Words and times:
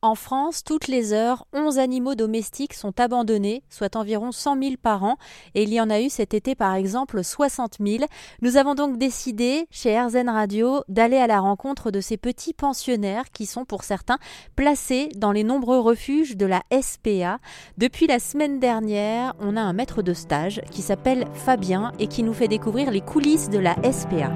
En 0.00 0.14
France, 0.14 0.62
toutes 0.62 0.86
les 0.86 1.12
heures, 1.12 1.44
11 1.52 1.80
animaux 1.80 2.14
domestiques 2.14 2.74
sont 2.74 3.00
abandonnés, 3.00 3.64
soit 3.68 3.96
environ 3.96 4.30
100 4.30 4.62
000 4.62 4.74
par 4.80 5.02
an, 5.02 5.16
et 5.56 5.64
il 5.64 5.72
y 5.72 5.80
en 5.80 5.90
a 5.90 6.00
eu 6.00 6.08
cet 6.08 6.34
été 6.34 6.54
par 6.54 6.76
exemple 6.76 7.24
60 7.24 7.78
000. 7.84 8.04
Nous 8.40 8.56
avons 8.56 8.76
donc 8.76 8.96
décidé, 8.96 9.66
chez 9.72 10.00
RZN 10.00 10.28
Radio, 10.28 10.84
d'aller 10.86 11.16
à 11.16 11.26
la 11.26 11.40
rencontre 11.40 11.90
de 11.90 12.00
ces 12.00 12.16
petits 12.16 12.54
pensionnaires 12.54 13.32
qui 13.32 13.44
sont 13.44 13.64
pour 13.64 13.82
certains 13.82 14.18
placés 14.54 15.08
dans 15.16 15.32
les 15.32 15.42
nombreux 15.42 15.80
refuges 15.80 16.36
de 16.36 16.46
la 16.46 16.62
SPA. 16.80 17.40
Depuis 17.76 18.06
la 18.06 18.20
semaine 18.20 18.60
dernière, 18.60 19.34
on 19.40 19.56
a 19.56 19.60
un 19.60 19.72
maître 19.72 20.02
de 20.02 20.14
stage 20.14 20.60
qui 20.70 20.82
s'appelle 20.82 21.26
Fabien 21.34 21.90
et 21.98 22.06
qui 22.06 22.22
nous 22.22 22.34
fait 22.34 22.46
découvrir 22.46 22.92
les 22.92 23.00
coulisses 23.00 23.50
de 23.50 23.58
la 23.58 23.74
SPA. 23.90 24.30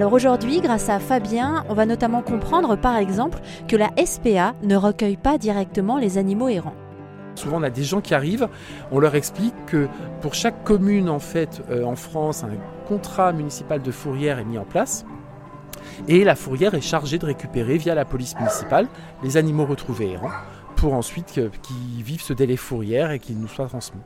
Alors 0.00 0.14
aujourd'hui, 0.14 0.62
grâce 0.62 0.88
à 0.88 0.98
Fabien, 0.98 1.62
on 1.68 1.74
va 1.74 1.84
notamment 1.84 2.22
comprendre 2.22 2.74
par 2.74 2.96
exemple 2.96 3.38
que 3.68 3.76
la 3.76 3.90
SPA 4.02 4.54
ne 4.62 4.74
recueille 4.74 5.18
pas 5.18 5.36
directement 5.36 5.98
les 5.98 6.16
animaux 6.16 6.48
errants. 6.48 6.74
Souvent, 7.34 7.58
on 7.58 7.62
a 7.62 7.68
des 7.68 7.82
gens 7.82 8.00
qui 8.00 8.14
arrivent, 8.14 8.48
on 8.92 8.98
leur 8.98 9.14
explique 9.14 9.52
que 9.66 9.88
pour 10.22 10.32
chaque 10.32 10.64
commune 10.64 11.10
euh, 11.10 11.84
en 11.84 11.96
France, 11.96 12.44
un 12.44 12.48
contrat 12.88 13.34
municipal 13.34 13.82
de 13.82 13.90
fourrière 13.90 14.38
est 14.38 14.46
mis 14.46 14.56
en 14.56 14.64
place. 14.64 15.04
Et 16.08 16.24
la 16.24 16.34
fourrière 16.34 16.72
est 16.72 16.80
chargée 16.80 17.18
de 17.18 17.26
récupérer 17.26 17.76
via 17.76 17.94
la 17.94 18.06
police 18.06 18.34
municipale 18.38 18.88
les 19.22 19.36
animaux 19.36 19.66
retrouvés 19.66 20.12
errants 20.12 20.32
pour 20.76 20.94
ensuite 20.94 21.42
qu'ils 21.60 22.02
vivent 22.02 22.22
ce 22.22 22.32
délai 22.32 22.56
fourrière 22.56 23.10
et 23.10 23.18
qu'ils 23.18 23.38
nous 23.38 23.48
soient 23.48 23.66
transmis. 23.66 24.00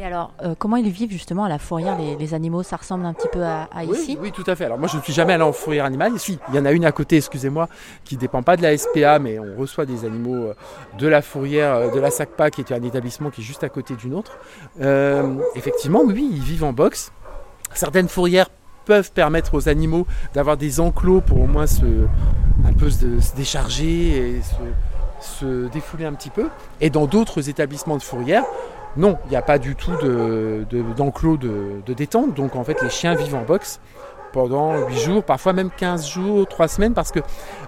Et 0.00 0.04
alors, 0.04 0.32
euh, 0.44 0.54
comment 0.56 0.76
ils 0.76 0.88
vivent 0.90 1.10
justement 1.10 1.42
à 1.42 1.48
la 1.48 1.58
fourrière, 1.58 1.98
les, 1.98 2.32
animaux? 2.32 2.62
Ça 2.62 2.76
ressemble 2.76 3.04
un 3.04 3.12
petit 3.12 3.26
peu 3.32 3.42
à, 3.42 3.68
ici? 3.82 4.16
oui, 4.20 4.30
tout 4.30 4.44
à 4.46 4.54
fait. 4.54 4.66
Alors 4.66 4.78
moi, 4.78 4.86
je 4.86 4.96
ne 4.96 5.02
suis 5.02 5.12
jamais 5.12 5.32
allé 5.32 5.42
en 5.42 5.52
fourrière 5.52 5.86
animale. 5.86 6.14
Ici, 6.14 6.38
il 6.50 6.54
y 6.54 6.58
en 6.60 6.64
a 6.66 6.70
une 6.70 6.84
à 6.84 6.92
côté, 6.92 7.16
excusez-moi, 7.16 7.68
qui 8.04 8.14
ne 8.14 8.20
dépend 8.20 8.44
pas 8.44 8.56
de 8.56 8.62
la 8.62 8.78
SPA, 8.78 9.18
mais 9.18 9.40
on 9.40 9.58
reçoit 9.58 9.86
des 9.86 10.04
animaux 10.04 10.36
euh, 10.36 10.54
de 10.98 11.08
la 11.08 11.20
fourrière, 11.20 11.74
euh, 11.74 11.90
de 11.90 11.98
la 11.98 12.12
SACPA, 12.12 12.50
qui 12.50 12.60
est 12.60 12.70
un 12.70 12.82
établissement 12.84 13.30
qui 13.30 13.40
est 13.40 13.44
juste 13.44 13.64
à 13.64 13.68
côté 13.68 13.96
d'une 13.96 14.14
autre. 14.14 14.38
effectivement, 15.56 16.02
oui, 16.06 16.30
ils 16.32 16.42
vivent 16.42 16.64
en 16.64 16.72
box. 16.72 17.10
Certaines 17.74 18.08
fourrières 18.08 18.50
peuvent 18.84 19.10
permettre 19.10 19.54
aux 19.54 19.68
animaux 19.68 20.06
d'avoir 20.32 20.56
des 20.56 20.78
enclos 20.78 21.22
pour 21.22 21.40
au 21.40 21.46
moins 21.48 21.66
se, 21.66 22.06
un 22.64 22.72
peu 22.72 22.88
se, 22.88 23.34
décharger 23.34 24.36
et 24.36 24.42
se, 24.42 25.40
se 25.40 25.68
défouler 25.70 26.04
un 26.04 26.12
petit 26.12 26.30
peu. 26.30 26.50
Et 26.80 26.88
dans 26.88 27.06
d'autres 27.06 27.48
établissements 27.48 27.96
de 27.96 28.02
fourrière, 28.02 28.44
non, 28.98 29.16
il 29.26 29.30
n'y 29.30 29.36
a 29.36 29.42
pas 29.42 29.60
du 29.60 29.76
tout 29.76 29.92
d'enclos 30.96 31.36
de, 31.36 31.94
détente. 31.94 32.34
Donc 32.34 32.56
en 32.56 32.64
fait, 32.64 32.82
les 32.82 32.90
chiens 32.90 33.14
vivent 33.14 33.36
en 33.36 33.42
box 33.42 33.80
pendant 34.32 34.76
8 34.88 34.98
jours, 34.98 35.24
parfois 35.24 35.52
même 35.52 35.70
15 35.70 36.06
jours, 36.08 36.46
3 36.48 36.66
semaines, 36.66 36.94
parce 36.94 37.12
que 37.12 37.20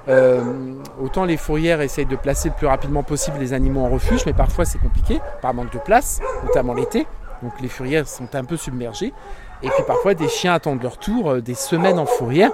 euh, 0.08 0.74
autant 1.00 1.24
les 1.24 1.36
fourrières 1.36 1.80
essayent 1.80 2.04
de 2.04 2.16
placer 2.16 2.48
le 2.48 2.54
plus 2.56 2.66
rapidement 2.66 3.04
possible 3.04 3.38
les 3.38 3.52
animaux 3.52 3.80
en 3.80 3.88
refuge, 3.88 4.26
mais 4.26 4.32
parfois 4.32 4.64
c'est 4.64 4.78
compliqué, 4.78 5.20
par 5.40 5.54
manque 5.54 5.72
de 5.72 5.78
place, 5.78 6.20
notamment 6.44 6.74
l'été. 6.74 7.06
Donc 7.42 7.52
les 7.60 7.68
fourrières 7.68 8.08
sont 8.08 8.34
un 8.34 8.44
peu 8.44 8.56
submergées. 8.56 9.14
Et 9.62 9.68
puis 9.68 9.84
parfois 9.86 10.14
des 10.14 10.28
chiens 10.28 10.54
attendent 10.54 10.82
leur 10.82 10.98
tour 10.98 11.30
euh, 11.30 11.40
des 11.40 11.54
semaines 11.54 12.00
en 12.00 12.06
fourrière. 12.06 12.50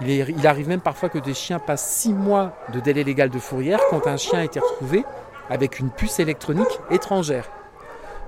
Il, 0.00 0.10
il, 0.10 0.46
arrive 0.46 0.68
même 0.68 0.80
parfois 0.80 1.08
que 1.08 1.18
des 1.18 1.34
chiens 1.34 1.58
passent 1.58 1.88
6 1.88 2.14
mois 2.14 2.52
de 2.72 2.78
délai 2.78 3.02
légal 3.02 3.30
de 3.30 3.38
fourrière 3.40 3.80
quand 3.90 4.06
un 4.06 4.16
chien 4.16 4.38
a 4.38 4.44
été 4.44 4.60
retrouvé 4.60 5.04
avec 5.50 5.80
une 5.80 5.90
puce 5.90 6.20
électronique 6.20 6.80
étrangère 6.90 7.50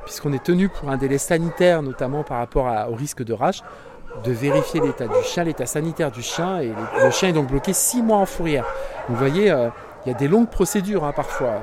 puisqu'on 0.04 0.32
est 0.32 0.42
tenu 0.42 0.68
pour 0.68 0.90
un 0.90 0.96
délai 0.96 1.18
sanitaire, 1.18 1.82
notamment 1.82 2.22
par 2.22 2.38
rapport 2.38 2.66
au 2.90 2.94
risque 2.94 3.22
de 3.22 3.32
rage, 3.32 3.62
de 4.22 4.32
vérifier 4.32 4.80
l'état 4.80 5.06
du 5.06 5.22
chien, 5.24 5.44
l'état 5.44 5.66
sanitaire 5.66 6.10
du 6.10 6.22
chien, 6.22 6.60
et 6.60 6.72
le 7.02 7.10
chien 7.10 7.30
est 7.30 7.32
donc 7.32 7.48
bloqué 7.48 7.72
six 7.72 8.02
mois 8.02 8.18
en 8.18 8.26
fourrière. 8.26 8.64
Vous 9.08 9.16
voyez, 9.16 9.50
euh, 9.50 9.68
il 10.06 10.12
y 10.12 10.14
a 10.14 10.18
des 10.18 10.28
longues 10.28 10.48
procédures 10.48 11.04
hein, 11.04 11.12
parfois. 11.14 11.54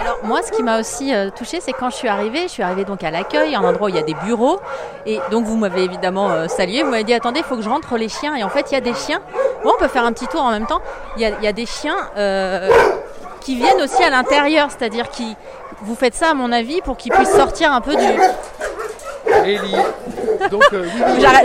alors 0.00 0.18
moi, 0.22 0.42
ce 0.42 0.52
qui 0.52 0.62
m'a 0.62 0.78
aussi 0.78 1.14
euh, 1.14 1.30
touché, 1.30 1.60
c'est 1.60 1.72
quand 1.72 1.90
je 1.90 1.96
suis 1.96 2.08
arrivée, 2.08 2.42
je 2.42 2.48
suis 2.48 2.62
arrivée 2.62 2.84
donc 2.84 3.02
à 3.02 3.10
l'accueil, 3.10 3.54
un 3.54 3.62
endroit 3.62 3.86
où 3.86 3.90
il 3.90 3.96
y 3.96 3.98
a 3.98 4.02
des 4.02 4.14
bureaux, 4.14 4.60
et 5.04 5.18
donc 5.30 5.44
vous 5.46 5.56
m'avez 5.56 5.82
évidemment 5.82 6.30
euh, 6.30 6.46
salué, 6.46 6.82
vous 6.82 6.90
m'avez 6.90 7.04
dit 7.04 7.14
attendez, 7.14 7.40
il 7.40 7.44
faut 7.44 7.56
que 7.56 7.62
je 7.62 7.68
rentre 7.68 7.96
les 7.96 8.08
chiens, 8.08 8.34
et 8.36 8.44
en 8.44 8.50
fait 8.50 8.70
il 8.70 8.74
y 8.74 8.78
a 8.78 8.80
des 8.80 8.94
chiens. 8.94 9.20
Bon, 9.64 9.72
on 9.74 9.78
peut 9.78 9.88
faire 9.88 10.04
un 10.04 10.12
petit 10.12 10.26
tour 10.26 10.42
en 10.42 10.50
même 10.50 10.66
temps. 10.66 10.80
Il 11.16 11.22
y 11.22 11.26
a, 11.26 11.30
il 11.30 11.44
y 11.44 11.48
a 11.48 11.52
des 11.52 11.66
chiens 11.66 11.96
qui 13.40 13.56
viennent 13.56 13.80
aussi 13.82 14.02
à 14.02 14.10
l'intérieur, 14.10 14.68
c'est-à-dire 14.70 15.08
qui 15.10 15.36
vous 15.82 15.94
faites 15.94 16.14
ça 16.14 16.30
à 16.30 16.34
mon 16.34 16.52
avis 16.52 16.80
pour 16.82 16.96
qu'ils 16.96 17.12
puissent 17.12 17.34
sortir 17.34 17.72
un 17.72 17.80
peu 17.80 17.96
du. 17.96 18.04
Ellie. 19.44 19.76
Donc, 20.50 20.62
euh, 20.72 20.86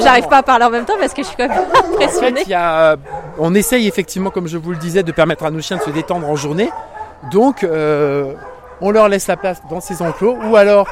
J'arrive 0.02 0.28
pas 0.28 0.38
à 0.38 0.44
parler 0.44 0.66
en 0.66 0.70
même 0.70 0.86
temps 0.86 0.98
parce 1.00 1.14
que 1.14 1.22
je 1.22 1.28
suis 1.28 1.38
quand 1.38 1.48
même 1.48 1.58
impressionnée. 1.94 2.42
En 2.46 2.46
fait, 2.46 2.54
euh, 2.56 2.96
on 3.38 3.54
essaye 3.54 3.88
effectivement, 3.88 4.30
comme 4.30 4.48
je 4.48 4.58
vous 4.58 4.72
le 4.72 4.78
disais, 4.78 5.04
de 5.04 5.12
permettre 5.12 5.46
à 5.46 5.52
nos 5.52 5.62
chiens 5.62 5.78
de 5.78 5.82
se 5.82 5.90
détendre 5.90 6.30
en 6.30 6.36
journée. 6.36 6.70
Donc, 7.32 7.64
euh, 7.64 8.34
on 8.82 8.92
leur 8.92 9.10
laisse 9.10 9.28
la 9.28 9.38
place 9.38 9.62
dans 9.70 9.80
ces 9.80 10.02
enclos 10.02 10.38
ou 10.50 10.56
alors 10.56 10.88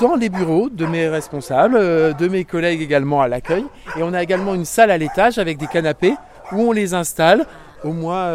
dans 0.00 0.16
les 0.16 0.28
bureaux 0.28 0.68
de 0.70 0.84
mes 0.86 1.08
responsables, 1.08 1.78
de 2.14 2.28
mes 2.28 2.44
collègues 2.44 2.82
également 2.82 3.22
à 3.22 3.28
l'accueil. 3.28 3.64
Et 3.96 4.02
on 4.02 4.12
a 4.12 4.22
également 4.22 4.54
une 4.54 4.64
salle 4.64 4.90
à 4.90 4.98
l'étage 4.98 5.38
avec 5.38 5.56
des 5.56 5.66
canapés 5.66 6.14
où 6.52 6.68
on 6.68 6.72
les 6.72 6.94
installe. 6.94 7.46
Au 7.84 7.92
moins, 7.92 8.32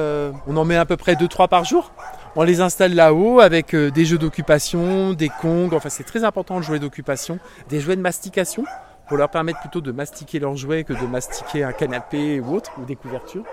on 0.48 0.56
en 0.56 0.66
met 0.66 0.78
à 0.78 0.86
peu 0.86 0.98
près 0.98 1.16
2-3 1.16 1.48
par 1.48 1.66
jour 1.66 1.92
on 2.36 2.44
les 2.44 2.62
installe 2.62 2.96
là-haut 2.96 3.40
avec 3.40 3.76
euh, 3.76 3.92
des 3.92 4.06
jeux 4.06 4.18
d'occupation, 4.18 5.14
des 5.14 5.30
congs, 5.30 5.70
enfin 5.74 5.90
c'est 5.90 6.04
très 6.04 6.24
important 6.24 6.58
de 6.58 6.64
jouer 6.64 6.80
d'occupation, 6.80 7.38
des 7.70 7.80
jouets 7.80 7.96
de 7.96 8.02
mastication 8.02 8.64
pour 9.08 9.18
leur 9.18 9.30
permettre 9.30 9.60
plutôt 9.60 9.82
de 9.82 9.92
mastiquer 9.92 10.40
leurs 10.40 10.56
jouets 10.56 10.84
que 10.84 10.94
de 10.94 11.06
mastiquer 11.06 11.64
un 11.64 11.74
canapé 11.74 12.40
ou 12.40 12.56
autre, 12.56 12.72
ou 12.80 12.86
des 12.86 12.96
couvertures. 12.96 13.44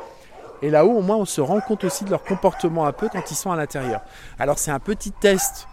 Et 0.62 0.70
là-haut, 0.70 0.92
au 0.92 1.02
moins, 1.02 1.16
on 1.16 1.24
se 1.24 1.40
rend 1.40 1.60
compte 1.60 1.84
aussi 1.84 2.04
de 2.04 2.10
leur 2.10 2.22
comportement 2.22 2.86
un 2.86 2.92
peu 2.92 3.08
quand 3.10 3.30
ils 3.30 3.34
sont 3.34 3.50
à 3.50 3.56
l'intérieur. 3.56 4.00
Alors 4.38 4.58
c'est 4.58 4.70
un 4.70 4.78
petit 4.78 5.10
test 5.10 5.66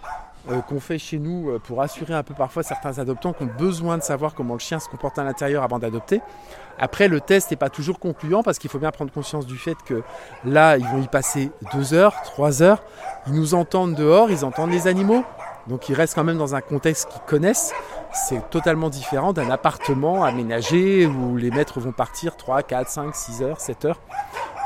euh, 0.49 0.61
qu'on 0.61 0.79
fait 0.79 0.97
chez 0.97 1.19
nous 1.19 1.49
euh, 1.49 1.59
pour 1.59 1.81
assurer 1.81 2.13
un 2.13 2.23
peu 2.23 2.33
parfois 2.33 2.63
certains 2.63 2.99
adoptants 2.99 3.33
qui 3.33 3.43
ont 3.43 3.49
besoin 3.57 3.97
de 3.97 4.03
savoir 4.03 4.33
comment 4.33 4.53
le 4.53 4.59
chien 4.59 4.79
se 4.79 4.87
comporte 4.87 5.19
à 5.19 5.23
l'intérieur 5.23 5.63
avant 5.63 5.79
d'adopter. 5.79 6.21
Après, 6.79 7.07
le 7.07 7.19
test 7.21 7.51
n'est 7.51 7.57
pas 7.57 7.69
toujours 7.69 7.99
concluant 7.99 8.43
parce 8.43 8.59
qu'il 8.59 8.69
faut 8.69 8.79
bien 8.79 8.91
prendre 8.91 9.11
conscience 9.11 9.45
du 9.45 9.57
fait 9.57 9.75
que 9.85 10.03
là, 10.45 10.77
ils 10.77 10.85
vont 10.85 11.01
y 11.01 11.07
passer 11.07 11.51
deux 11.73 11.93
heures, 11.93 12.21
trois 12.23 12.61
heures. 12.61 12.83
Ils 13.27 13.33
nous 13.33 13.55
entendent 13.55 13.95
dehors, 13.95 14.29
ils 14.29 14.45
entendent 14.45 14.71
les 14.71 14.87
animaux. 14.87 15.23
Donc 15.67 15.89
ils 15.89 15.95
restent 15.95 16.15
quand 16.15 16.23
même 16.23 16.37
dans 16.37 16.55
un 16.55 16.61
contexte 16.61 17.09
qu'ils 17.09 17.21
connaissent. 17.21 17.73
C'est 18.13 18.49
totalement 18.49 18.89
différent 18.89 19.33
d'un 19.33 19.49
appartement 19.49 20.23
aménagé 20.23 21.05
où 21.05 21.35
les 21.35 21.51
maîtres 21.51 21.79
vont 21.79 21.91
partir 21.91 22.37
3, 22.37 22.63
4, 22.63 22.89
5, 22.89 23.15
6 23.15 23.41
heures, 23.41 23.59
7 23.59 23.85
heures. 23.85 24.01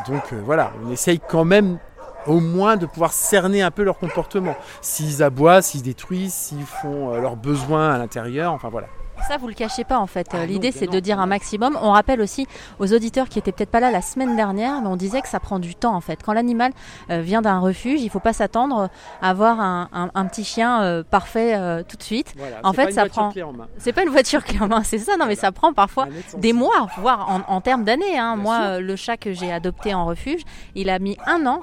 Donc 0.07 0.33
euh, 0.33 0.41
voilà, 0.43 0.71
on 0.85 0.91
essaye 0.91 1.19
quand 1.19 1.45
même 1.45 1.79
au 2.27 2.39
moins 2.39 2.77
de 2.77 2.85
pouvoir 2.85 3.13
cerner 3.13 3.61
un 3.61 3.71
peu 3.71 3.83
leur 3.83 3.97
comportement. 3.97 4.55
S'ils 4.81 5.23
aboient, 5.23 5.61
s'ils 5.61 5.83
détruisent, 5.83 6.33
s'ils 6.33 6.65
font 6.65 7.13
euh, 7.13 7.21
leurs 7.21 7.35
besoins 7.35 7.91
à 7.91 7.97
l'intérieur, 7.97 8.53
enfin 8.53 8.69
voilà. 8.69 8.87
Ça, 9.27 9.37
vous 9.37 9.47
le 9.47 9.53
cachez 9.53 9.83
pas 9.83 9.99
en 9.99 10.07
fait. 10.07 10.29
Ah 10.31 10.47
L'idée, 10.47 10.71
c'est 10.71 10.87
de 10.87 10.99
dire 10.99 11.19
un 11.19 11.27
maximum. 11.27 11.77
On 11.79 11.91
rappelle 11.91 12.21
aussi 12.21 12.47
aux 12.79 12.91
auditeurs 12.91 13.29
qui 13.29 13.37
étaient 13.37 13.51
peut-être 13.51 13.69
pas 13.69 13.79
là 13.79 13.91
la 13.91 14.01
semaine 14.01 14.35
dernière, 14.35 14.81
mais 14.81 14.87
on 14.87 14.95
disait 14.95 15.21
que 15.21 15.27
ça 15.27 15.39
prend 15.39 15.59
du 15.59 15.75
temps 15.75 15.93
en 15.93 16.01
fait. 16.01 16.19
Quand 16.23 16.33
l'animal 16.33 16.71
euh, 17.11 17.21
vient 17.21 17.43
d'un 17.43 17.59
refuge, 17.59 18.01
il 18.01 18.09
faut 18.09 18.19
pas 18.19 18.33
s'attendre 18.33 18.89
à 19.21 19.29
avoir 19.29 19.59
un, 19.59 20.25
petit 20.25 20.43
chien 20.43 20.81
euh, 20.81 21.03
parfait 21.03 21.55
tout 21.87 21.97
de 21.97 22.03
suite. 22.03 22.33
en 22.63 22.73
fait, 22.73 22.91
ça 22.93 23.05
prend. 23.05 23.31
C'est 23.77 23.93
pas 23.93 24.01
une 24.01 24.09
voiture 24.09 24.43
clé 24.43 24.59
en 24.59 24.67
main, 24.67 24.83
c'est 24.83 24.97
ça. 24.97 25.17
Non, 25.17 25.27
mais 25.27 25.35
ça 25.35 25.51
prend 25.51 25.71
parfois 25.71 26.07
des 26.37 26.53
mois, 26.53 26.87
voire 26.97 27.43
en, 27.47 27.61
termes 27.61 27.83
d'années. 27.83 28.17
Hein. 28.17 28.37
Moi, 28.37 28.79
le 28.79 28.95
chat 28.95 29.17
que 29.17 29.33
j'ai 29.33 29.53
adopté 29.53 29.93
en 29.93 30.05
refuge, 30.05 30.41
il 30.73 30.89
a 30.89 30.97
mis 30.97 31.15
un 31.27 31.45
an 31.45 31.61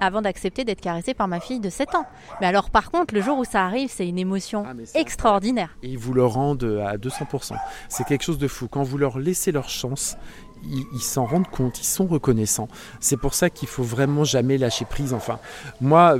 avant 0.00 0.22
d'accepter 0.22 0.64
d'être 0.64 0.80
caressé 0.80 1.14
par 1.14 1.28
ma 1.28 1.40
fille 1.40 1.60
de 1.60 1.70
7 1.70 1.94
ans. 1.94 2.06
Mais 2.40 2.46
alors 2.46 2.70
par 2.70 2.90
contre, 2.90 3.14
le 3.14 3.20
jour 3.20 3.38
où 3.38 3.44
ça 3.44 3.64
arrive, 3.64 3.90
c'est 3.90 4.08
une 4.08 4.18
émotion 4.18 4.64
ah, 4.66 4.74
extraordinaire. 4.94 5.76
Et 5.82 5.88
ils 5.88 5.98
vous 5.98 6.12
le 6.12 6.24
rendent 6.24 6.80
à 6.84 6.96
200%. 6.96 7.54
C'est 7.88 8.04
quelque 8.04 8.24
chose 8.24 8.38
de 8.38 8.48
fou. 8.48 8.68
Quand 8.68 8.82
vous 8.82 8.98
leur 8.98 9.18
laissez 9.18 9.52
leur 9.52 9.68
chance, 9.68 10.16
ils 10.62 11.00
s'en 11.00 11.24
rendent 11.24 11.48
compte, 11.48 11.80
ils 11.80 11.86
sont 11.86 12.06
reconnaissants. 12.06 12.68
C'est 13.00 13.16
pour 13.16 13.34
ça 13.34 13.50
qu'il 13.50 13.68
faut 13.68 13.82
vraiment 13.82 14.24
jamais 14.24 14.58
lâcher 14.58 14.84
prise. 14.84 15.14
Enfin, 15.14 15.38
moi, 15.80 16.16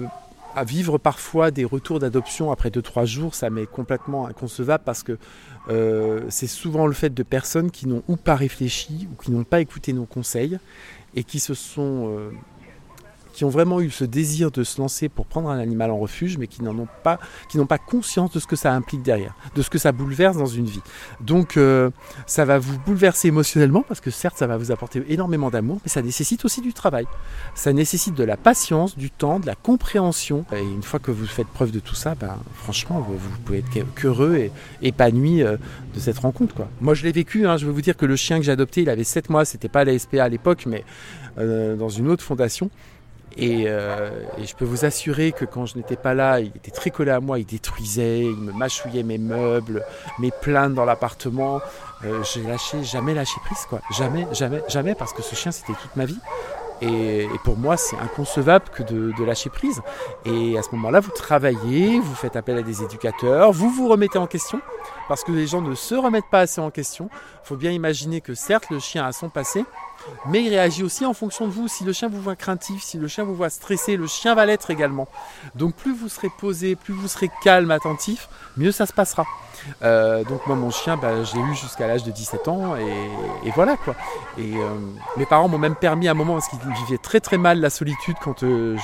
à 0.56 0.64
vivre 0.64 0.98
parfois 0.98 1.50
des 1.50 1.64
retours 1.64 1.98
d'adoption 1.98 2.50
après 2.50 2.70
2-3 2.70 3.06
jours, 3.06 3.34
ça 3.34 3.50
m'est 3.50 3.66
complètement 3.66 4.26
inconcevable 4.26 4.84
parce 4.84 5.02
que 5.02 5.18
euh, 5.68 6.22
c'est 6.28 6.46
souvent 6.46 6.86
le 6.86 6.92
fait 6.92 7.12
de 7.12 7.22
personnes 7.22 7.70
qui 7.70 7.86
n'ont 7.86 8.02
ou 8.08 8.16
pas 8.16 8.34
réfléchi 8.34 9.08
ou 9.12 9.22
qui 9.22 9.30
n'ont 9.30 9.44
pas 9.44 9.60
écouté 9.60 9.92
nos 9.92 10.06
conseils 10.06 10.58
et 11.14 11.24
qui 11.24 11.40
se 11.40 11.54
sont 11.54 12.08
euh, 12.08 12.30
qui 13.32 13.44
ont 13.44 13.48
vraiment 13.48 13.80
eu 13.80 13.90
ce 13.90 14.04
désir 14.04 14.50
de 14.50 14.64
se 14.64 14.80
lancer 14.80 15.08
pour 15.08 15.26
prendre 15.26 15.48
un 15.48 15.58
animal 15.58 15.90
en 15.90 15.98
refuge, 15.98 16.38
mais 16.38 16.46
qui 16.46 16.62
n'en 16.62 16.76
ont 16.78 16.88
pas, 17.02 17.18
qui 17.48 17.58
n'ont 17.58 17.66
pas 17.66 17.78
conscience 17.78 18.32
de 18.32 18.40
ce 18.40 18.46
que 18.46 18.56
ça 18.56 18.72
implique 18.72 19.02
derrière, 19.02 19.34
de 19.54 19.62
ce 19.62 19.70
que 19.70 19.78
ça 19.78 19.92
bouleverse 19.92 20.36
dans 20.36 20.46
une 20.46 20.66
vie. 20.66 20.82
Donc 21.20 21.56
euh, 21.56 21.90
ça 22.26 22.44
va 22.44 22.58
vous 22.58 22.78
bouleverser 22.78 23.28
émotionnellement 23.28 23.82
parce 23.82 24.00
que 24.00 24.10
certes 24.10 24.36
ça 24.36 24.46
va 24.46 24.56
vous 24.56 24.72
apporter 24.72 25.02
énormément 25.08 25.50
d'amour, 25.50 25.78
mais 25.84 25.88
ça 25.88 26.02
nécessite 26.02 26.44
aussi 26.44 26.60
du 26.60 26.72
travail. 26.72 27.06
Ça 27.54 27.72
nécessite 27.72 28.14
de 28.14 28.24
la 28.24 28.36
patience, 28.36 28.96
du 28.96 29.10
temps, 29.10 29.40
de 29.40 29.46
la 29.46 29.54
compréhension. 29.54 30.44
Et 30.52 30.60
une 30.60 30.82
fois 30.82 31.00
que 31.00 31.10
vous 31.10 31.26
faites 31.26 31.48
preuve 31.48 31.70
de 31.70 31.80
tout 31.80 31.94
ça, 31.94 32.14
ben, 32.14 32.36
franchement 32.54 33.00
vous, 33.00 33.18
pouvez 33.44 33.58
être 33.58 33.94
qu'heureux 33.94 34.36
et 34.36 34.52
épanoui 34.82 35.42
euh, 35.42 35.56
de 35.94 36.00
cette 36.00 36.18
rencontre. 36.18 36.54
Moi 36.80 36.94
je 36.94 37.04
l'ai 37.04 37.12
vécu, 37.12 37.46
hein, 37.46 37.56
je 37.56 37.66
veux 37.66 37.72
vous 37.72 37.82
dire 37.82 37.96
que 37.96 38.06
le 38.06 38.16
chien 38.16 38.38
que 38.38 38.44
j'ai 38.44 38.52
adopté, 38.52 38.82
il 38.82 38.90
avait 38.90 39.04
7 39.04 39.30
mois, 39.30 39.44
c'était 39.44 39.68
pas 39.68 39.84
la 39.84 39.98
SPA 39.98 40.24
à 40.24 40.28
l'époque, 40.28 40.64
mais 40.66 40.84
euh, 41.38 41.76
dans 41.76 41.88
une 41.88 42.08
autre 42.08 42.22
fondation. 42.22 42.70
Euh, 43.38 44.22
et, 44.38 44.46
je 44.46 44.54
peux 44.54 44.64
vous 44.64 44.84
assurer 44.84 45.32
que 45.32 45.44
quand 45.44 45.66
je 45.66 45.76
n'étais 45.76 45.96
pas 45.96 46.14
là, 46.14 46.40
il 46.40 46.48
était 46.48 46.70
très 46.70 46.90
collé 46.90 47.10
à 47.10 47.20
moi, 47.20 47.38
il 47.38 47.46
détruisait, 47.46 48.20
il 48.20 48.36
me 48.36 48.52
mâchouillait 48.52 49.02
mes 49.02 49.18
meubles, 49.18 49.84
mes 50.18 50.30
plaintes 50.30 50.74
dans 50.74 50.84
l'appartement. 50.84 51.60
Euh, 52.04 52.22
j'ai 52.24 52.42
lâché, 52.42 52.82
jamais 52.82 53.14
lâché 53.14 53.36
prise, 53.44 53.66
quoi. 53.68 53.80
Jamais, 53.96 54.26
jamais, 54.32 54.62
jamais, 54.68 54.94
parce 54.94 55.12
que 55.12 55.22
ce 55.22 55.34
chien, 55.34 55.52
c'était 55.52 55.74
toute 55.74 55.96
ma 55.96 56.06
vie. 56.06 56.18
Et, 56.82 57.28
pour 57.44 57.56
moi, 57.56 57.76
c'est 57.76 57.96
inconcevable 57.96 58.66
que 58.72 58.82
de, 58.82 59.24
lâcher 59.24 59.50
prise. 59.50 59.82
Et 60.24 60.56
à 60.58 60.62
ce 60.62 60.70
moment-là, 60.72 61.00
vous 61.00 61.10
travaillez, 61.10 62.00
vous 62.00 62.14
faites 62.14 62.36
appel 62.36 62.58
à 62.58 62.62
des 62.62 62.82
éducateurs, 62.82 63.52
vous 63.52 63.70
vous 63.70 63.88
remettez 63.88 64.18
en 64.18 64.26
question, 64.26 64.60
parce 65.08 65.24
que 65.24 65.32
les 65.32 65.46
gens 65.46 65.60
ne 65.60 65.74
se 65.74 65.94
remettent 65.94 66.30
pas 66.30 66.40
assez 66.40 66.60
en 66.60 66.70
question. 66.70 67.10
Il 67.44 67.48
faut 67.48 67.56
bien 67.56 67.70
imaginer 67.70 68.20
que 68.20 68.34
certes, 68.34 68.70
le 68.70 68.78
chien 68.78 69.04
a 69.04 69.12
son 69.12 69.28
passé, 69.28 69.64
mais 70.26 70.42
il 70.42 70.48
réagit 70.48 70.82
aussi 70.82 71.04
en 71.04 71.14
fonction 71.14 71.46
de 71.46 71.52
vous. 71.52 71.68
Si 71.68 71.84
le 71.84 71.92
chien 71.92 72.08
vous 72.08 72.20
voit 72.20 72.36
craintif, 72.36 72.82
si 72.82 72.98
le 72.98 73.08
chien 73.08 73.24
vous 73.24 73.34
voit 73.34 73.50
stressé, 73.50 73.96
le 73.96 74.06
chien 74.06 74.34
va 74.34 74.46
l'être 74.46 74.70
également. 74.70 75.08
Donc 75.54 75.74
plus 75.74 75.94
vous 75.94 76.08
serez 76.08 76.30
posé, 76.30 76.76
plus 76.76 76.94
vous 76.94 77.08
serez 77.08 77.30
calme, 77.42 77.70
attentif, 77.70 78.28
mieux 78.56 78.72
ça 78.72 78.86
se 78.86 78.92
passera. 78.92 79.26
Euh, 79.82 80.24
donc 80.24 80.46
moi 80.46 80.56
mon 80.56 80.70
chien, 80.70 80.96
bah, 80.96 81.22
je 81.22 81.34
l'ai 81.34 81.42
eu 81.42 81.54
jusqu'à 81.54 81.86
l'âge 81.86 82.04
de 82.04 82.10
17 82.10 82.48
ans 82.48 82.76
et, 82.76 83.50
voilà 83.54 83.76
quoi. 83.76 83.94
Et 84.38 84.56
euh, 84.56 84.68
mes 85.16 85.26
parents 85.26 85.48
m'ont 85.48 85.58
même 85.58 85.76
permis 85.76 86.08
à 86.08 86.12
un 86.12 86.14
moment 86.14 86.34
parce 86.34 86.48
qu'ils 86.48 86.60
vivaient 86.72 86.98
très 86.98 87.20
très 87.20 87.38
mal 87.38 87.60
la 87.60 87.70
solitude 87.70 88.16
quand 88.22 88.42
euh, 88.42 88.76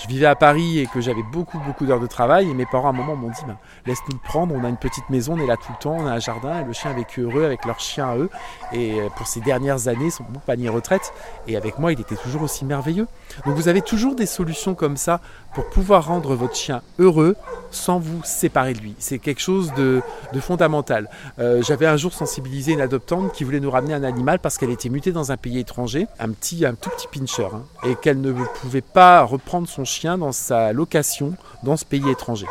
je, 0.00 0.08
vivais 0.08 0.26
à 0.26 0.34
Paris 0.34 0.78
et 0.78 0.86
que 0.86 1.00
j'avais 1.00 1.22
beaucoup 1.22 1.58
beaucoup 1.58 1.86
d'heures 1.86 2.00
de 2.00 2.06
travail. 2.06 2.50
Et 2.50 2.54
mes 2.54 2.66
parents 2.66 2.88
à 2.88 2.90
un 2.90 2.94
moment 2.94 3.16
m'ont 3.16 3.30
dit 3.30 3.42
bah, 3.46 3.56
laisse-nous 3.86 4.14
le 4.14 4.28
prendre, 4.28 4.54
on 4.54 4.64
a 4.64 4.68
une 4.68 4.76
petite 4.76 5.08
maison, 5.10 5.34
on 5.34 5.42
est 5.42 5.46
là 5.46 5.56
tout 5.56 5.72
le 5.72 5.82
temps, 5.82 5.96
on 5.98 6.06
a 6.06 6.12
un 6.12 6.20
jardin 6.20 6.60
et 6.60 6.64
le 6.64 6.72
chien 6.72 6.90
a 6.90 6.94
vécu 6.94 7.22
heureux 7.22 7.44
avec 7.44 7.64
leur 7.64 7.80
chien 7.80 8.08
à 8.08 8.16
eux. 8.16 8.30
Et 8.72 8.98
pour 9.16 9.26
ces 9.26 9.40
dernières 9.40 9.88
années, 9.88 10.10
son 10.10 10.24
panier 10.46 10.68
retraite. 10.68 11.12
Et 11.46 11.56
avec 11.56 11.78
moi, 11.78 11.92
il 11.92 12.00
était 12.00 12.16
toujours 12.16 12.42
aussi 12.42 12.64
merveilleux. 12.64 13.06
Donc 13.46 13.54
vous 13.54 13.68
avez 13.68 13.82
toujours 13.82 14.14
des 14.14 14.26
solutions 14.26 14.74
comme 14.74 14.96
ça 14.96 15.20
pour 15.54 15.68
pouvoir 15.68 16.06
rendre 16.06 16.34
votre 16.34 16.56
chien 16.56 16.82
heureux 16.98 17.36
sans 17.70 17.98
vous 17.98 18.22
séparer 18.24 18.74
de 18.74 18.80
lui. 18.80 18.94
C'est 18.98 19.18
quelque 19.18 19.40
chose 19.40 19.72
de, 19.74 20.02
fondamental. 20.40 21.08
Euh, 21.38 21.62
j'avais 21.62 21.86
un 21.86 21.96
jour 21.96 22.12
sensibilisé 22.12 22.72
une 22.72 22.80
adoptante 22.80 23.32
qui 23.32 23.44
voulait 23.44 23.60
nous 23.60 23.70
ramener 23.70 23.94
un 23.94 24.02
animal 24.02 24.38
parce 24.38 24.58
qu'elle 24.58 24.70
était 24.70 24.88
mutée 24.88 25.12
dans 25.12 25.32
un 25.32 25.36
pays 25.36 25.58
étranger, 25.58 26.06
un 26.18 26.30
petit, 26.30 26.64
un 26.66 26.74
tout 26.74 26.90
petit 26.90 27.06
pincher, 27.08 27.31
hein, 27.40 27.64
et 27.84 27.94
qu'elle 27.94 28.20
ne 28.20 28.32
pouvait 28.32 28.80
pas 28.80 29.22
reprendre 29.22 29.68
son 29.68 29.84
chien 29.84 30.18
dans 30.18 30.32
sa 30.32 30.72
location 30.72 31.34
dans 31.62 31.76
ce 31.76 31.84
pays 31.84 32.08
étranger. 32.10 32.46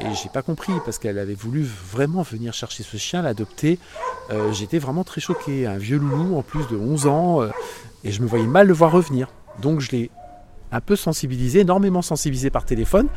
Et 0.00 0.14
j'ai 0.14 0.28
pas 0.28 0.42
compris 0.42 0.72
parce 0.84 0.98
qu'elle 0.98 1.18
avait 1.18 1.34
voulu 1.34 1.62
vraiment 1.62 2.22
venir 2.22 2.52
chercher 2.52 2.82
ce 2.82 2.96
chien, 2.98 3.22
l'adopter. 3.22 3.78
Euh, 4.30 4.52
j'étais 4.52 4.78
vraiment 4.78 5.04
très 5.04 5.22
choqué. 5.22 5.66
Un 5.66 5.78
vieux 5.78 5.96
loulou 5.96 6.36
en 6.36 6.42
plus 6.42 6.66
de 6.68 6.76
11 6.76 7.06
ans. 7.06 7.42
Euh, 7.42 7.48
et 8.04 8.12
je 8.12 8.20
me 8.20 8.26
voyais 8.26 8.46
mal 8.46 8.66
le 8.66 8.74
voir 8.74 8.92
revenir. 8.92 9.28
Donc 9.60 9.80
je 9.80 9.90
l'ai 9.92 10.10
un 10.76 10.80
peu 10.80 10.96
sensibilisé, 10.96 11.60
énormément 11.60 12.02
sensibilisé 12.02 12.50
par 12.50 12.64
téléphone. 12.64 13.08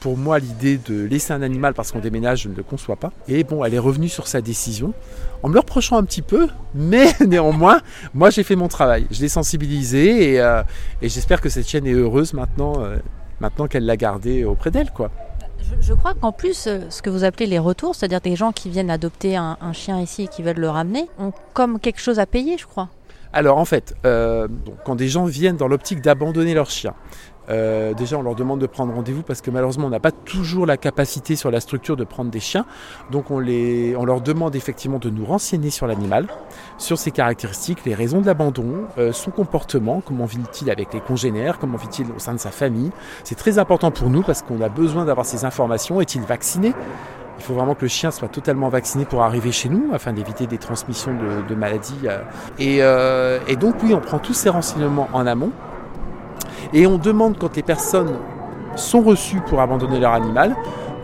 Pour 0.00 0.16
moi, 0.16 0.38
l'idée 0.38 0.78
de 0.78 1.04
laisser 1.04 1.32
un 1.32 1.42
animal 1.42 1.74
parce 1.74 1.92
qu'on 1.92 1.98
déménage, 1.98 2.42
je 2.42 2.48
ne 2.48 2.54
le 2.54 2.62
conçois 2.62 2.96
pas. 2.96 3.12
Et 3.28 3.44
bon, 3.44 3.64
elle 3.64 3.74
est 3.74 3.78
revenue 3.78 4.08
sur 4.08 4.26
sa 4.26 4.40
décision 4.40 4.94
en 5.42 5.48
me 5.48 5.54
le 5.54 5.60
reprochant 5.60 5.98
un 5.98 6.04
petit 6.04 6.22
peu, 6.22 6.48
mais 6.74 7.12
néanmoins, 7.26 7.80
moi 8.12 8.30
j'ai 8.30 8.42
fait 8.42 8.56
mon 8.56 8.68
travail. 8.68 9.06
Je 9.10 9.20
l'ai 9.20 9.28
sensibilisé 9.28 10.32
et, 10.32 10.40
euh, 10.40 10.62
j'espère 11.00 11.40
que 11.40 11.48
cette 11.48 11.68
chienne 11.68 11.86
est 11.86 11.92
heureuse 11.92 12.32
maintenant, 12.32 12.82
maintenant 13.40 13.68
qu'elle 13.68 13.86
l'a 13.86 13.96
gardée 13.96 14.44
auprès 14.44 14.70
d'elle, 14.70 14.90
quoi. 14.90 15.10
Je, 15.80 15.92
crois 15.92 16.14
qu'en 16.14 16.32
plus, 16.32 16.66
euh, 16.66 16.80
ce 16.88 17.02
que 17.02 17.10
vous 17.10 17.24
appelez 17.24 17.46
les 17.46 17.58
retours, 17.58 17.94
c'est-à-dire 17.94 18.20
des 18.20 18.36
gens 18.36 18.52
qui 18.52 18.70
viennent 18.70 18.90
adopter 18.90 19.36
un, 19.36 19.56
chien 19.72 20.00
ici 20.00 20.24
et 20.24 20.28
qui 20.28 20.42
veulent 20.42 20.58
le 20.58 20.70
ramener, 20.70 21.08
ont 21.18 21.32
comme 21.52 21.78
quelque 21.80 22.00
chose 22.00 22.18
à 22.18 22.26
payer, 22.26 22.56
je 22.58 22.66
crois. 22.66 22.88
Alors 23.32 23.58
en 23.58 23.64
fait, 23.64 23.94
euh, 24.06 24.48
quand 24.84 24.94
des 24.94 25.08
gens 25.08 25.24
viennent 25.24 25.56
dans 25.56 25.68
l'optique 25.68 26.00
d'abandonner 26.00 26.54
leur 26.54 26.70
chien, 26.70 26.94
euh, 27.50 27.94
déjà, 27.94 28.18
on 28.18 28.22
leur 28.22 28.34
demande 28.34 28.60
de 28.60 28.66
prendre 28.66 28.92
rendez-vous 28.94 29.22
parce 29.22 29.40
que 29.40 29.50
malheureusement, 29.50 29.86
on 29.86 29.90
n'a 29.90 30.00
pas 30.00 30.12
toujours 30.12 30.66
la 30.66 30.76
capacité 30.76 31.36
sur 31.36 31.50
la 31.50 31.60
structure 31.60 31.96
de 31.96 32.04
prendre 32.04 32.30
des 32.30 32.40
chiens. 32.40 32.66
Donc, 33.10 33.30
on, 33.30 33.38
leur 33.38 34.20
demande 34.20 34.54
effectivement 34.54 34.98
de 34.98 35.10
nous 35.10 35.24
renseigner 35.24 35.70
sur 35.70 35.86
l'animal, 35.86 36.26
sur 36.76 36.98
ses 36.98 37.10
caractéristiques, 37.10 37.84
les 37.84 37.94
raisons 37.94 38.20
de 38.20 38.26
l'abandon, 38.26 38.86
euh, 38.98 39.12
son 39.12 39.30
comportement, 39.30 40.02
comment 40.04 40.26
vit-il 40.26 40.70
avec 40.70 40.92
les 40.92 41.00
congénères, 41.00 41.58
comment 41.58 41.78
vit-il 41.78 42.06
au 42.14 42.18
sein 42.18 42.34
de 42.34 42.38
sa 42.38 42.50
famille. 42.50 42.90
C'est 43.24 43.36
très 43.36 43.58
important 43.58 43.90
pour 43.90 44.10
nous 44.10 44.22
parce 44.22 44.42
qu'on 44.42 44.60
a 44.60 44.68
besoin 44.68 45.04
d'avoir 45.04 45.26
ces 45.26 45.44
informations. 45.44 46.00
Est-il 46.00 46.22
vacciné? 46.22 46.74
Il 47.38 47.44
faut 47.44 47.54
vraiment 47.54 47.74
que 47.74 47.82
le 47.82 47.88
chien 47.88 48.10
soit 48.10 48.28
totalement 48.28 48.68
vacciné 48.68 49.04
pour 49.04 49.22
arriver 49.22 49.52
chez 49.52 49.68
nous, 49.68 49.90
afin 49.92 50.12
d'éviter 50.12 50.46
des 50.46 50.58
transmissions 50.58 51.12
de, 51.48 51.54
maladies. 51.54 52.08
Euh. 52.60 53.38
et, 53.46 53.56
donc 53.56 53.76
oui, 53.82 53.94
on 53.94 54.00
prend 54.00 54.18
tous 54.18 54.34
ces 54.34 54.48
renseignements 54.48 55.08
en 55.12 55.26
amont. 55.26 55.52
Et 56.72 56.86
on 56.86 56.98
demande 56.98 57.38
quand 57.38 57.56
les 57.56 57.62
personnes 57.62 58.16
sont 58.76 59.00
reçues 59.00 59.40
pour 59.46 59.60
abandonner 59.60 60.00
leur 60.00 60.12
animal, 60.12 60.54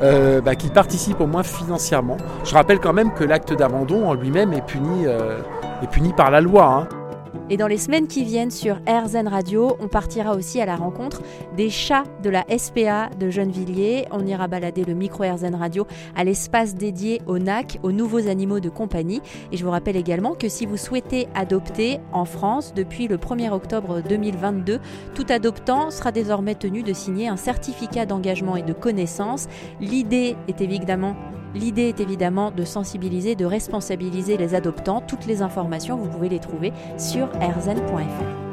euh, 0.02 0.40
bah, 0.40 0.56
qu'ils 0.56 0.72
participent 0.72 1.20
au 1.20 1.26
moins 1.26 1.42
financièrement. 1.42 2.16
Je 2.44 2.54
rappelle 2.54 2.80
quand 2.80 2.92
même 2.92 3.12
que 3.14 3.24
l'acte 3.24 3.54
d'abandon 3.54 4.08
en 4.08 4.14
lui-même 4.14 4.52
est 4.52 4.66
puni, 4.66 5.06
euh, 5.06 5.38
est 5.82 5.86
puni 5.86 6.12
par 6.12 6.30
la 6.30 6.40
loi. 6.40 6.64
Hein. 6.66 6.88
Et 7.50 7.56
dans 7.56 7.66
les 7.66 7.76
semaines 7.76 8.06
qui 8.06 8.24
viennent 8.24 8.50
sur 8.50 8.76
RZN 8.88 9.28
Radio, 9.28 9.76
on 9.80 9.88
partira 9.88 10.34
aussi 10.34 10.60
à 10.60 10.66
la 10.66 10.76
rencontre 10.76 11.22
des 11.56 11.68
chats 11.68 12.04
de 12.22 12.30
la 12.30 12.44
SPA 12.56 13.10
de 13.18 13.28
Gennevilliers. 13.28 14.06
On 14.10 14.26
ira 14.26 14.48
balader 14.48 14.84
le 14.84 14.94
micro 14.94 15.24
RZN 15.24 15.54
Radio 15.54 15.86
à 16.16 16.24
l'espace 16.24 16.74
dédié 16.74 17.20
au 17.26 17.38
NAC, 17.38 17.78
aux 17.82 17.92
nouveaux 17.92 18.28
animaux 18.28 18.60
de 18.60 18.70
compagnie. 18.70 19.20
Et 19.52 19.56
je 19.56 19.64
vous 19.64 19.70
rappelle 19.70 19.96
également 19.96 20.34
que 20.34 20.48
si 20.48 20.64
vous 20.64 20.76
souhaitez 20.76 21.28
adopter 21.34 22.00
en 22.12 22.24
France 22.24 22.72
depuis 22.74 23.08
le 23.08 23.18
1er 23.18 23.50
octobre 23.50 24.00
2022, 24.08 24.80
tout 25.14 25.26
adoptant 25.28 25.90
sera 25.90 26.12
désormais 26.12 26.54
tenu 26.54 26.82
de 26.82 26.92
signer 26.92 27.28
un 27.28 27.36
certificat 27.36 28.06
d'engagement 28.06 28.56
et 28.56 28.62
de 28.62 28.72
connaissance. 28.72 29.48
L'idée 29.80 30.36
est 30.48 30.60
évidemment 30.60 31.16
L'idée 31.54 31.88
est 31.88 32.00
évidemment 32.00 32.50
de 32.50 32.64
sensibiliser, 32.64 33.36
de 33.36 33.44
responsabiliser 33.44 34.36
les 34.36 34.54
adoptants. 34.54 35.00
Toutes 35.00 35.26
les 35.26 35.42
informations, 35.42 35.96
vous 35.96 36.08
pouvez 36.08 36.28
les 36.28 36.40
trouver 36.40 36.72
sur 36.98 37.28
rzn.fr. 37.28 38.43